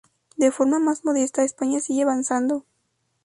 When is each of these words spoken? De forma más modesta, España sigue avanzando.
De 0.35 0.49
forma 0.51 0.79
más 0.79 1.05
modesta, 1.05 1.43
España 1.43 1.79
sigue 1.79 2.01
avanzando. 2.01 2.65